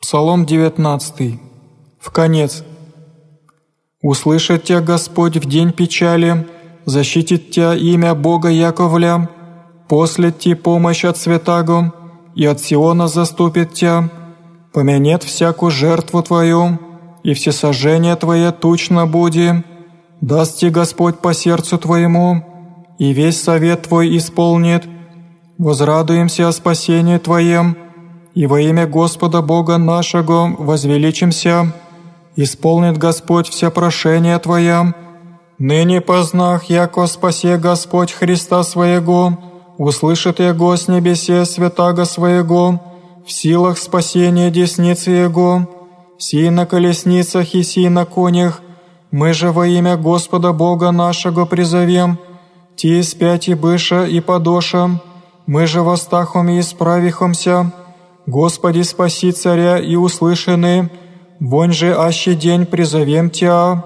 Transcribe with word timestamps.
Псалом 0.00 0.46
19. 0.46 1.40
В 1.98 2.10
конец. 2.12 2.62
«Услышит 4.00 4.62
тебя 4.62 4.80
Господь 4.80 5.36
в 5.36 5.44
день 5.46 5.72
печали, 5.72 6.46
защитит 6.84 7.50
тебя 7.50 7.74
имя 7.74 8.14
Бога 8.14 8.48
Яковля, 8.48 9.28
послет 9.88 10.38
тебе 10.38 10.54
помощь 10.54 11.04
от 11.04 11.16
святаго, 11.16 11.92
и 12.36 12.46
от 12.46 12.60
Сиона 12.60 13.08
заступит 13.08 13.74
тебя, 13.74 14.08
помянет 14.72 15.24
всякую 15.24 15.72
жертву 15.72 16.22
твою, 16.22 16.78
и 17.24 17.34
всесожжение 17.34 18.14
твое 18.14 18.52
тучно 18.52 19.04
буди, 19.04 19.64
даст 20.20 20.58
тебе 20.58 20.70
Господь 20.70 21.18
по 21.18 21.34
сердцу 21.34 21.76
твоему, 21.76 22.94
и 23.00 23.12
весь 23.12 23.42
совет 23.42 23.88
твой 23.88 24.16
исполнит. 24.16 24.86
Возрадуемся 25.58 26.46
о 26.46 26.52
спасении 26.52 27.18
твоем, 27.18 27.76
и 28.34 28.46
во 28.46 28.60
имя 28.60 28.86
Господа 28.86 29.42
Бога 29.42 29.78
нашего 29.78 30.54
возвеличимся, 30.58 31.72
исполнит 32.36 32.98
Господь 32.98 33.48
все 33.48 33.70
прошения 33.70 34.38
Твоя. 34.38 34.94
Ныне 35.58 36.00
познах, 36.00 36.64
яко 36.70 37.06
спасе 37.06 37.56
Господь 37.56 38.12
Христа 38.12 38.62
Своего, 38.62 39.36
услышит 39.76 40.38
Его 40.38 40.76
с 40.76 40.86
небесе 40.88 41.44
святаго 41.44 42.04
Своего, 42.04 42.80
в 43.26 43.32
силах 43.32 43.76
спасения 43.78 44.50
десницы 44.50 45.10
Его, 45.10 45.66
си 46.18 46.50
на 46.50 46.64
колесницах 46.64 47.54
и 47.54 47.62
си 47.62 47.88
на 47.88 48.04
конях, 48.04 48.62
мы 49.10 49.32
же 49.32 49.50
во 49.50 49.66
имя 49.66 49.96
Господа 49.96 50.52
Бога 50.52 50.92
нашего 50.92 51.44
призовем, 51.44 52.18
ти 52.76 53.02
спять 53.02 53.48
и 53.48 53.54
быша 53.54 54.04
и 54.04 54.20
подоша, 54.20 55.00
мы 55.46 55.66
же 55.66 55.82
восстахом 55.82 56.48
и 56.50 56.60
исправихомся, 56.60 57.72
Господи, 58.28 58.82
спаси 58.82 59.32
царя 59.32 59.78
и 59.78 59.96
услышаны, 59.96 60.90
вонь 61.40 61.72
же 61.72 61.96
аще 61.96 62.34
день 62.34 62.66
призовем 62.66 63.30
Тя, 63.30 63.82